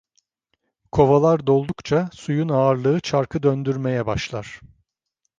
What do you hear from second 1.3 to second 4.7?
doldukça, suyun ağırlığı çarkı döndürmeye başlar.